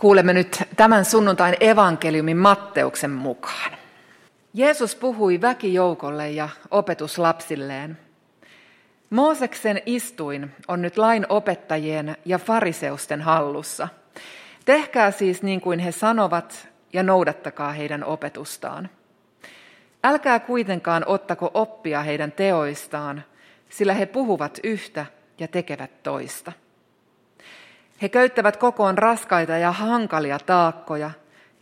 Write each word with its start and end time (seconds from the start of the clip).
Kuulemme 0.00 0.32
nyt 0.32 0.62
tämän 0.76 1.04
sunnuntain 1.04 1.56
evankeliumin 1.60 2.36
Matteuksen 2.36 3.10
mukaan. 3.10 3.72
Jeesus 4.54 4.94
puhui 4.94 5.40
väkijoukolle 5.40 6.30
ja 6.30 6.48
opetuslapsilleen. 6.70 7.98
Mooseksen 9.10 9.82
istuin 9.86 10.50
on 10.68 10.82
nyt 10.82 10.98
lain 10.98 11.26
opettajien 11.28 12.16
ja 12.24 12.38
fariseusten 12.38 13.20
hallussa. 13.20 13.88
Tehkää 14.64 15.10
siis 15.10 15.42
niin 15.42 15.60
kuin 15.60 15.78
he 15.78 15.92
sanovat 15.92 16.68
ja 16.92 17.02
noudattakaa 17.02 17.72
heidän 17.72 18.04
opetustaan. 18.04 18.90
Älkää 20.04 20.40
kuitenkaan 20.40 21.04
ottako 21.06 21.50
oppia 21.54 22.02
heidän 22.02 22.32
teoistaan, 22.32 23.24
sillä 23.68 23.94
he 23.94 24.06
puhuvat 24.06 24.58
yhtä 24.64 25.06
ja 25.38 25.48
tekevät 25.48 26.02
toista. 26.02 26.52
He 28.02 28.08
köyttävät 28.08 28.56
kokoon 28.56 28.98
raskaita 28.98 29.52
ja 29.52 29.72
hankalia 29.72 30.38
taakkoja 30.38 31.10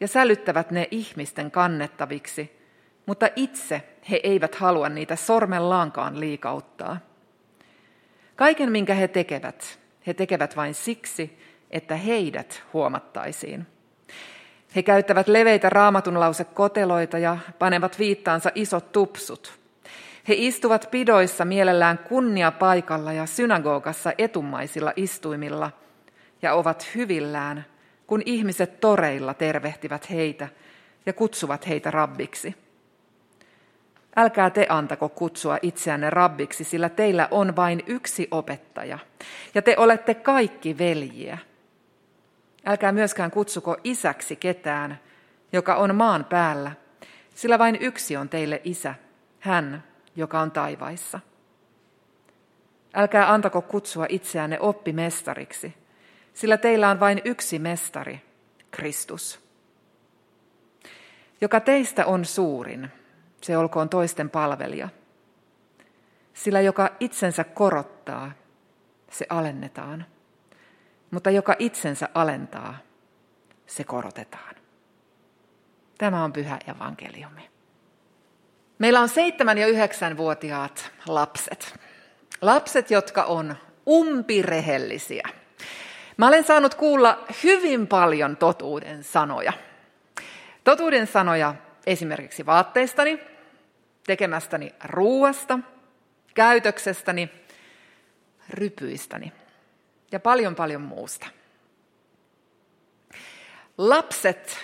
ja 0.00 0.08
sälyttävät 0.08 0.70
ne 0.70 0.88
ihmisten 0.90 1.50
kannettaviksi, 1.50 2.58
mutta 3.06 3.28
itse 3.36 3.82
he 4.10 4.20
eivät 4.22 4.54
halua 4.54 4.88
niitä 4.88 5.16
sormellaankaan 5.16 6.20
liikauttaa. 6.20 6.98
Kaiken, 8.36 8.72
minkä 8.72 8.94
he 8.94 9.08
tekevät, 9.08 9.78
he 10.06 10.14
tekevät 10.14 10.56
vain 10.56 10.74
siksi, 10.74 11.38
että 11.70 11.96
heidät 11.96 12.62
huomattaisiin. 12.72 13.66
He 14.76 14.82
käyttävät 14.82 15.28
leveitä 15.28 15.70
raamatunlausekoteloita 15.70 17.18
ja 17.18 17.38
panevat 17.58 17.98
viittaansa 17.98 18.50
isot 18.54 18.92
tupsut. 18.92 19.58
He 20.28 20.34
istuvat 20.36 20.88
pidoissa 20.90 21.44
mielellään 21.44 21.98
kunnia 21.98 22.52
paikalla 22.52 23.12
ja 23.12 23.26
synagogassa 23.26 24.12
etumaisilla 24.18 24.92
istuimilla– 24.96 25.70
ja 26.42 26.54
ovat 26.54 26.94
hyvillään, 26.94 27.64
kun 28.06 28.22
ihmiset 28.26 28.80
toreilla 28.80 29.34
tervehtivät 29.34 30.10
heitä 30.10 30.48
ja 31.06 31.12
kutsuvat 31.12 31.68
heitä 31.68 31.90
rabbiksi. 31.90 32.54
Älkää 34.16 34.50
te 34.50 34.66
antako 34.68 35.08
kutsua 35.08 35.58
itseänne 35.62 36.10
rabbiksi, 36.10 36.64
sillä 36.64 36.88
teillä 36.88 37.28
on 37.30 37.56
vain 37.56 37.82
yksi 37.86 38.28
opettaja, 38.30 38.98
ja 39.54 39.62
te 39.62 39.74
olette 39.78 40.14
kaikki 40.14 40.78
veljiä. 40.78 41.38
Älkää 42.66 42.92
myöskään 42.92 43.30
kutsuko 43.30 43.76
isäksi 43.84 44.36
ketään, 44.36 45.00
joka 45.52 45.74
on 45.74 45.94
maan 45.94 46.24
päällä, 46.24 46.72
sillä 47.34 47.58
vain 47.58 47.78
yksi 47.80 48.16
on 48.16 48.28
teille 48.28 48.60
isä, 48.64 48.94
hän, 49.40 49.84
joka 50.16 50.40
on 50.40 50.50
taivaissa. 50.50 51.20
Älkää 52.94 53.32
antako 53.32 53.62
kutsua 53.62 54.06
itseänne 54.08 54.60
oppimestariksi, 54.60 55.74
sillä 56.38 56.56
teillä 56.56 56.90
on 56.90 57.00
vain 57.00 57.20
yksi 57.24 57.58
mestari, 57.58 58.20
Kristus. 58.70 59.40
Joka 61.40 61.60
teistä 61.60 62.06
on 62.06 62.24
suurin, 62.24 62.88
se 63.42 63.56
olkoon 63.56 63.88
toisten 63.88 64.30
palvelija. 64.30 64.88
Sillä 66.34 66.60
joka 66.60 66.90
itsensä 67.00 67.44
korottaa, 67.44 68.32
se 69.10 69.26
alennetaan. 69.28 70.06
Mutta 71.10 71.30
joka 71.30 71.56
itsensä 71.58 72.08
alentaa, 72.14 72.78
se 73.66 73.84
korotetaan. 73.84 74.54
Tämä 75.98 76.24
on 76.24 76.32
pyhä 76.32 76.58
evankeliumi. 76.68 77.50
Meillä 78.78 79.00
on 79.00 79.08
seitsemän- 79.08 79.58
ja 79.58 79.66
yhdeksänvuotiaat 79.66 80.90
lapset. 81.06 81.80
Lapset, 82.40 82.90
jotka 82.90 83.22
on 83.22 83.56
umpirehellisiä. 83.88 85.28
Mä 86.18 86.26
olen 86.26 86.44
saanut 86.44 86.74
kuulla 86.74 87.24
hyvin 87.44 87.86
paljon 87.86 88.36
totuuden 88.36 89.04
sanoja. 89.04 89.52
Totuuden 90.64 91.06
sanoja 91.06 91.54
esimerkiksi 91.86 92.46
vaatteistani, 92.46 93.18
tekemästäni 94.06 94.74
ruuasta, 94.84 95.58
käytöksestäni, 96.34 97.30
rypyistäni 98.50 99.32
ja 100.12 100.20
paljon 100.20 100.54
paljon 100.54 100.82
muusta. 100.82 101.26
Lapset 103.78 104.58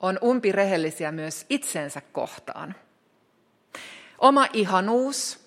on 0.00 0.18
umpirehellisiä 0.22 1.12
myös 1.12 1.46
itsensä 1.48 2.00
kohtaan. 2.12 2.74
Oma 4.18 4.46
ihanuus, 4.52 5.40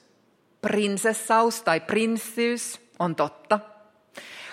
prinsessaus 0.62 1.62
tai 1.62 1.80
prinssyys 1.80 2.82
on 3.00 3.16
totta– 3.16 3.60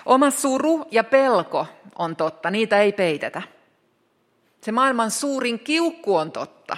Oma 0.05 0.29
suru 0.29 0.85
ja 0.91 1.03
pelko 1.03 1.67
on 1.95 2.15
totta, 2.15 2.51
niitä 2.51 2.79
ei 2.79 2.91
peitetä. 2.91 3.41
Se 4.61 4.71
maailman 4.71 5.11
suurin 5.11 5.59
kiukku 5.59 6.15
on 6.15 6.31
totta. 6.31 6.77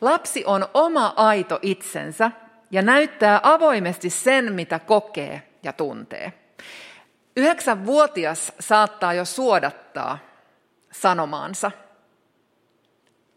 Lapsi 0.00 0.44
on 0.46 0.68
oma 0.74 1.14
aito 1.16 1.58
itsensä 1.62 2.30
ja 2.70 2.82
näyttää 2.82 3.40
avoimesti 3.42 4.10
sen, 4.10 4.52
mitä 4.52 4.78
kokee 4.78 5.42
ja 5.62 5.72
tuntee. 5.72 6.32
Yhdeksänvuotias 7.36 8.52
saattaa 8.60 9.14
jo 9.14 9.24
suodattaa 9.24 10.18
sanomaansa. 10.92 11.70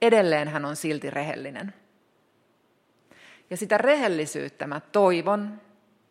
Edelleen 0.01 0.47
hän 0.47 0.65
on 0.65 0.75
silti 0.75 1.09
rehellinen. 1.09 1.73
Ja 3.49 3.57
sitä 3.57 3.77
rehellisyyttä 3.77 4.67
mä 4.67 4.79
toivon 4.79 5.61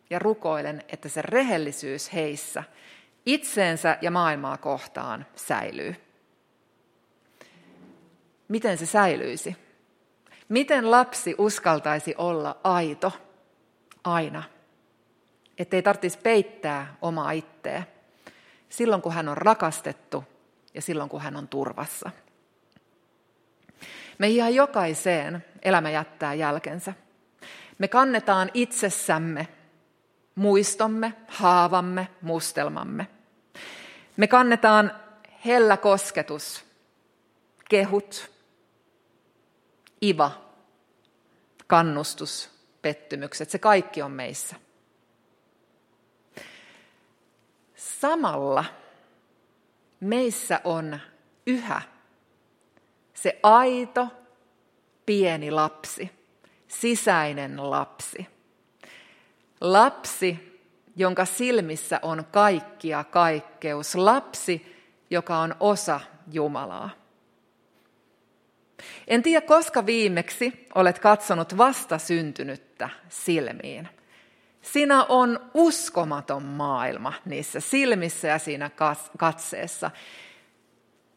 ja 0.09 0.19
rukoilen, 0.19 0.83
että 0.89 1.09
se 1.09 1.21
rehellisyys 1.21 2.13
heissä 2.13 2.63
itseensä 3.25 3.97
ja 4.01 4.11
maailmaa 4.11 4.57
kohtaan 4.57 5.25
säilyy. 5.35 5.95
Miten 8.47 8.77
se 8.77 8.85
säilyisi? 8.85 9.55
Miten 10.49 10.91
lapsi 10.91 11.35
uskaltaisi 11.37 12.15
olla 12.17 12.59
aito 12.63 13.11
aina? 14.03 14.43
Ettei 15.57 15.81
tarvitsisi 15.81 16.17
peittää 16.23 16.95
omaa 17.01 17.31
itteä 17.31 17.83
silloin, 18.69 19.01
kun 19.01 19.13
hän 19.13 19.29
on 19.29 19.37
rakastettu 19.37 20.23
ja 20.73 20.81
silloin, 20.81 21.09
kun 21.09 21.21
hän 21.21 21.35
on 21.35 21.47
turvassa. 21.47 22.11
Me 24.17 24.27
ihan 24.27 24.55
jokaiseen 24.55 25.45
elämä 25.61 25.89
jättää 25.89 26.33
jälkensä. 26.33 26.93
Me 27.77 27.87
kannetaan 27.87 28.51
itsessämme 28.53 29.47
muistomme, 30.37 31.13
haavamme, 31.27 32.07
mustelmamme. 32.21 33.07
Me 34.17 34.27
kannetaan 34.27 34.91
hellä 35.45 35.77
kosketus, 35.77 36.65
kehut, 37.69 38.31
iva, 40.01 40.31
kannustus, 41.67 42.49
pettymykset, 42.81 43.49
se 43.49 43.59
kaikki 43.59 44.01
on 44.01 44.11
meissä. 44.11 44.55
Samalla 47.75 48.65
meissä 49.99 50.61
on 50.63 50.99
yhä 51.47 51.81
se 53.13 53.39
aito 53.43 54.07
pieni 55.05 55.51
lapsi, 55.51 56.11
sisäinen 56.67 57.69
lapsi– 57.69 58.27
Lapsi, 59.61 60.59
jonka 60.95 61.25
silmissä 61.25 61.99
on 62.01 62.25
kaikkia 62.31 63.03
kaikkeus. 63.03 63.95
Lapsi, 63.95 64.77
joka 65.09 65.37
on 65.37 65.55
osa 65.59 65.99
Jumalaa. 66.31 66.89
En 69.07 69.23
tiedä, 69.23 69.41
koska 69.45 69.85
viimeksi 69.85 70.67
olet 70.75 70.99
katsonut 70.99 71.57
vasta 71.57 71.97
syntynyttä 71.97 72.89
silmiin. 73.09 73.89
Siinä 74.61 75.03
on 75.03 75.39
uskomaton 75.53 76.43
maailma 76.43 77.13
niissä 77.25 77.59
silmissä 77.59 78.27
ja 78.27 78.39
siinä 78.39 78.71
katseessa. 79.17 79.91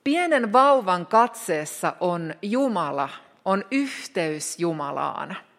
Pienen 0.05 0.53
vauvan 0.53 1.07
katseessa 1.07 1.97
on 2.01 2.35
Jumala, 2.43 3.09
on 3.45 3.65
yhteys 3.71 4.59
Jumalaan– 4.59 5.37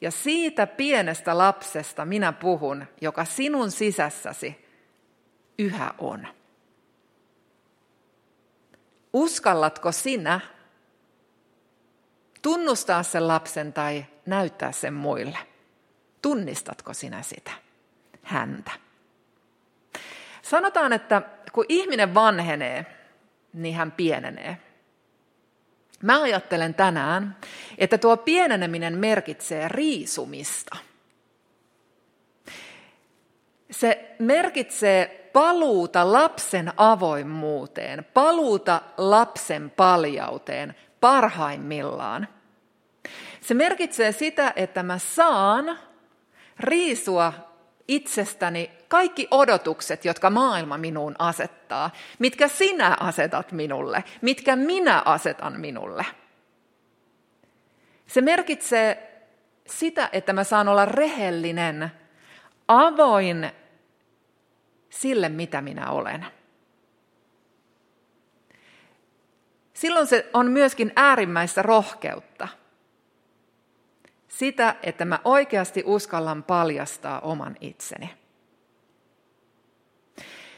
ja 0.00 0.10
siitä 0.10 0.66
pienestä 0.66 1.38
lapsesta 1.38 2.04
minä 2.04 2.32
puhun, 2.32 2.86
joka 3.00 3.24
sinun 3.24 3.70
sisässäsi 3.70 4.64
yhä 5.58 5.94
on. 5.98 6.26
Uskallatko 9.12 9.92
sinä 9.92 10.40
tunnustaa 12.42 13.02
sen 13.02 13.28
lapsen 13.28 13.72
tai 13.72 14.06
näyttää 14.26 14.72
sen 14.72 14.94
muille? 14.94 15.38
Tunnistatko 16.22 16.94
sinä 16.94 17.22
sitä, 17.22 17.50
häntä? 18.22 18.70
Sanotaan, 20.42 20.92
että 20.92 21.22
kun 21.52 21.64
ihminen 21.68 22.14
vanhenee, 22.14 22.86
niin 23.52 23.74
hän 23.74 23.92
pienenee. 23.92 24.58
Mä 26.02 26.22
ajattelen 26.22 26.74
tänään, 26.74 27.36
että 27.78 27.98
tuo 27.98 28.16
pieneneminen 28.16 28.98
merkitsee 28.98 29.68
riisumista. 29.68 30.76
Se 33.70 34.14
merkitsee 34.18 35.30
paluuta 35.32 36.12
lapsen 36.12 36.72
avoimuuteen, 36.76 38.06
paluuta 38.14 38.82
lapsen 38.96 39.70
paljauteen 39.70 40.74
parhaimmillaan. 41.00 42.28
Se 43.40 43.54
merkitsee 43.54 44.12
sitä, 44.12 44.52
että 44.56 44.82
mä 44.82 44.98
saan 44.98 45.78
riisua 46.60 47.49
itsestäni 47.90 48.70
kaikki 48.88 49.28
odotukset, 49.30 50.04
jotka 50.04 50.30
maailma 50.30 50.78
minuun 50.78 51.14
asettaa, 51.18 51.90
mitkä 52.18 52.48
sinä 52.48 52.96
asetat 53.00 53.52
minulle, 53.52 54.04
mitkä 54.20 54.56
minä 54.56 55.02
asetan 55.04 55.60
minulle. 55.60 56.06
Se 58.06 58.20
merkitsee 58.20 59.22
sitä, 59.66 60.08
että 60.12 60.32
mä 60.32 60.44
saan 60.44 60.68
olla 60.68 60.84
rehellinen, 60.84 61.90
avoin 62.68 63.50
sille, 64.90 65.28
mitä 65.28 65.60
minä 65.60 65.90
olen. 65.90 66.26
Silloin 69.74 70.06
se 70.06 70.30
on 70.32 70.50
myöskin 70.50 70.92
äärimmäistä 70.96 71.62
rohkeutta. 71.62 72.48
Sitä, 74.30 74.76
että 74.82 75.04
mä 75.04 75.18
oikeasti 75.24 75.82
uskallan 75.86 76.42
paljastaa 76.42 77.20
oman 77.20 77.56
itseni. 77.60 78.10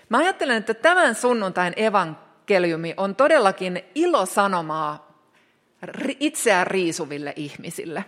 Mä 0.09 0.19
ajattelen, 0.19 0.57
että 0.57 0.75
tämän 0.75 1.15
sunnuntain 1.15 1.73
evankeliumi 1.77 2.95
on 2.97 3.17
todellakin 3.17 3.83
ilosanomaa 3.95 5.13
itseään 6.21 6.67
riisuville 6.67 7.33
ihmisille. 7.37 8.05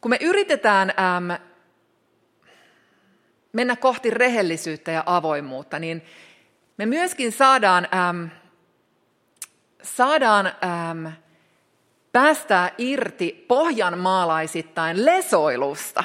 Kun 0.00 0.10
me 0.10 0.18
yritetään 0.20 0.90
äm, 0.90 1.40
mennä 3.52 3.76
kohti 3.76 4.10
rehellisyyttä 4.10 4.90
ja 4.90 5.02
avoimuutta, 5.06 5.78
niin 5.78 6.02
me 6.76 6.86
myöskin 6.86 7.32
saadaan, 7.32 7.88
äm, 8.08 8.30
saadaan 9.82 10.46
äm, 10.46 11.12
päästää 12.16 12.70
irti 12.78 13.44
pohjanmaalaisittain 13.48 15.04
lesoilusta. 15.04 16.04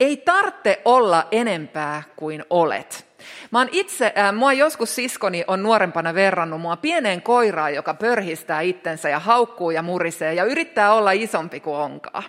Ei 0.00 0.16
tarvitse 0.16 0.82
olla 0.84 1.28
enempää 1.30 2.02
kuin 2.16 2.44
olet. 2.50 3.06
Mä 3.50 3.58
oon 3.58 3.68
itse, 3.72 4.12
äh, 4.18 4.34
mua 4.34 4.52
joskus 4.52 4.94
siskoni 4.94 5.44
on 5.46 5.62
nuorempana 5.62 6.14
verrannut 6.14 6.60
mua 6.60 6.76
pieneen 6.76 7.22
koiraan, 7.22 7.74
joka 7.74 7.94
pörhistää 7.94 8.60
itsensä 8.60 9.08
ja 9.08 9.18
haukkuu 9.18 9.70
ja 9.70 9.82
murisee 9.82 10.34
ja 10.34 10.44
yrittää 10.44 10.94
olla 10.94 11.12
isompi 11.12 11.60
kuin 11.60 11.76
onkaan. 11.76 12.24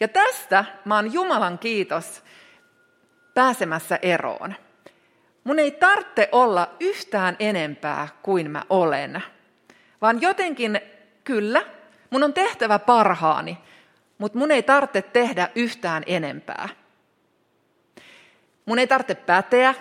Ja 0.00 0.08
tästä 0.08 0.64
mä 0.84 0.96
oon 0.96 1.12
Jumalan 1.12 1.58
kiitos 1.58 2.22
pääsemässä 3.34 3.98
eroon. 4.02 4.54
Mun 5.44 5.58
ei 5.58 5.70
tarvitse 5.70 6.28
olla 6.32 6.70
yhtään 6.80 7.36
enempää 7.38 8.08
kuin 8.22 8.50
mä 8.50 8.62
olen, 8.70 9.22
vaan 10.00 10.22
jotenkin 10.22 10.80
kyllä, 11.26 11.62
mun 12.10 12.22
on 12.22 12.34
tehtävä 12.34 12.78
parhaani, 12.78 13.58
mutta 14.18 14.38
mun 14.38 14.50
ei 14.50 14.62
tarvitse 14.62 15.02
tehdä 15.02 15.48
yhtään 15.54 16.02
enempää. 16.06 16.68
Mun 18.66 18.78
ei 18.78 18.86
tarvitse 18.86 19.14
päteä, 19.14 19.74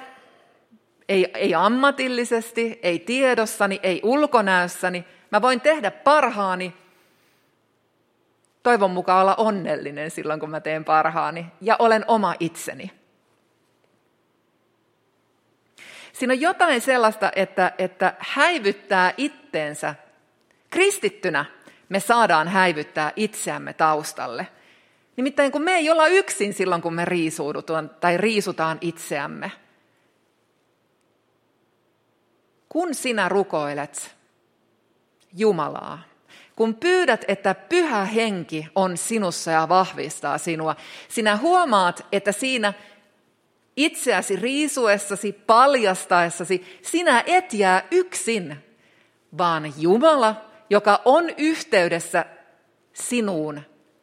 ei, 1.10 1.32
ei 1.34 1.56
ammatillisesti, 1.56 2.80
ei 2.84 3.00
tiedossani, 3.00 3.80
ei 3.84 4.02
ulkonäössäni. 4.04 5.06
Mä 5.32 5.42
voin 5.42 5.62
tehdä 5.62 5.92
parhaani, 5.92 6.74
toivon 8.64 8.92
mukaan 8.92 9.22
olla 9.22 9.36
onnellinen 9.36 10.12
silloin, 10.12 10.40
kun 10.40 10.50
mä 10.50 10.60
teen 10.60 10.86
parhaani, 10.86 11.46
ja 11.62 11.76
olen 11.80 12.06
oma 12.08 12.36
itseni. 12.40 12.92
Siinä 16.14 16.34
on 16.34 16.42
jotain 16.42 16.82
sellaista, 16.82 17.32
että, 17.36 17.72
että 17.78 18.14
häivyttää 18.20 19.14
itteensä. 19.18 19.96
Kristittynä 20.76 21.46
me 21.90 22.00
saadaan 22.00 22.48
häivyttää 22.48 23.12
itseämme 23.16 23.74
taustalle. 23.74 24.48
Nimittäin 25.18 25.52
kun 25.52 25.62
me 25.62 25.72
ei 25.72 25.90
olla 25.90 26.08
yksin 26.08 26.54
silloin, 26.54 26.82
kun 26.82 26.94
me 26.94 27.06
riisuudutaan 27.06 27.90
tai 27.90 28.18
riisutaan 28.18 28.78
itseämme. 28.82 29.52
Kun 32.70 32.96
sinä 32.96 33.30
rukoilet 33.30 34.16
Jumalaa, 35.38 36.04
kun 36.56 36.76
pyydät, 36.76 37.26
että 37.28 37.54
pyhä 37.54 38.06
henki 38.06 38.68
on 38.76 38.98
sinussa 38.98 39.52
ja 39.52 39.70
vahvistaa 39.70 40.38
sinua, 40.38 40.76
sinä 41.08 41.38
huomaat, 41.38 42.06
että 42.12 42.32
siinä 42.32 42.74
itseäsi 43.78 44.36
riisuessasi, 44.36 45.32
paljastaessasi, 45.32 46.80
sinä 46.82 47.24
et 47.26 47.54
jää 47.54 47.88
yksin, 47.92 48.58
vaan 49.38 49.74
Jumala, 49.78 50.45
joka 50.70 51.02
on 51.06 51.30
yhteydessä 51.38 52.26
sinuun 52.94 53.62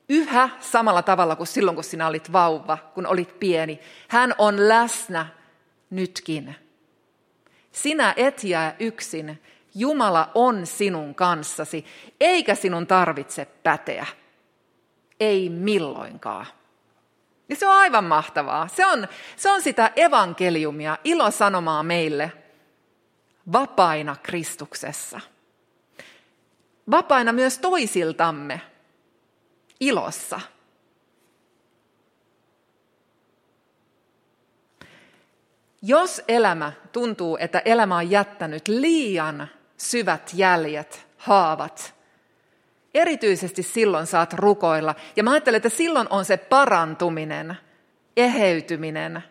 yhä 0.08 0.48
samalla 0.60 1.02
tavalla 1.02 1.36
kuin 1.36 1.46
silloin, 1.46 1.74
kun 1.74 1.84
sinä 1.84 2.06
olit 2.06 2.32
vauva, 2.32 2.78
kun 2.94 3.06
olit 3.06 3.38
pieni. 3.40 3.80
Hän 4.08 4.34
on 4.38 4.68
läsnä 4.68 5.26
nytkin. 5.90 6.56
Sinä 7.72 8.14
et 8.16 8.44
jää 8.44 8.76
yksin. 8.78 9.42
Jumala 9.74 10.30
on 10.34 10.66
sinun 10.66 11.14
kanssasi, 11.14 11.84
eikä 12.20 12.54
sinun 12.54 12.86
tarvitse 12.86 13.44
päteä. 13.44 14.06
Ei 15.20 15.48
milloinkaan. 15.48 16.46
Ja 17.48 17.56
se 17.56 17.66
on 17.66 17.76
aivan 17.76 18.04
mahtavaa. 18.04 18.68
Se 18.68 18.86
on, 18.86 19.08
se 19.36 19.50
on 19.50 19.62
sitä 19.62 19.90
evankeliumia, 19.96 20.98
ilosanomaa 21.04 21.82
meille 21.82 22.32
vapaina 23.52 24.16
Kristuksessa. 24.22 25.20
Vapaina 26.90 27.32
myös 27.32 27.58
toisiltamme 27.58 28.60
ilossa. 29.80 30.40
Jos 35.82 36.22
elämä 36.28 36.72
tuntuu, 36.92 37.36
että 37.40 37.62
elämä 37.64 37.96
on 37.96 38.10
jättänyt 38.10 38.68
liian 38.68 39.48
syvät 39.76 40.30
jäljet, 40.34 41.06
haavat, 41.16 41.94
erityisesti 42.94 43.62
silloin 43.62 44.06
saat 44.06 44.32
rukoilla. 44.32 44.94
Ja 45.16 45.22
mä 45.22 45.30
ajattelen, 45.30 45.56
että 45.56 45.68
silloin 45.68 46.06
on 46.10 46.24
se 46.24 46.36
parantuminen, 46.36 47.56
eheytyminen. 48.16 49.22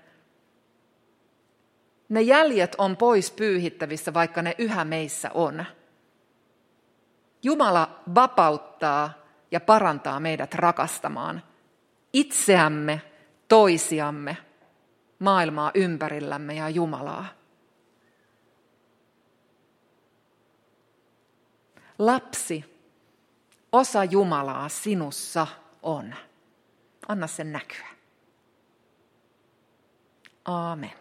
Ne 2.10 2.22
jäljet 2.22 2.76
on 2.78 2.98
pois 2.98 3.32
pyyhittävissä, 3.32 4.14
vaikka 4.14 4.42
ne 4.42 4.56
yhä 4.58 4.86
meissä 4.86 5.32
on. 5.34 5.66
Jumala 7.44 8.00
vapauttaa 8.16 9.14
ja 9.52 9.60
parantaa 9.60 10.20
meidät 10.20 10.54
rakastamaan 10.54 11.44
itseämme, 12.14 13.02
toisiamme, 13.48 14.38
maailmaa 15.20 15.72
ympärillämme 15.74 16.54
ja 16.54 16.70
Jumalaa. 16.70 17.26
Lapsi, 22.00 22.66
osa 23.72 24.04
Jumalaa 24.04 24.70
sinussa 24.70 25.48
on. 25.84 26.16
Anna 27.08 27.28
sen 27.28 27.52
näkyä. 27.52 27.88
Aamen. 30.46 31.01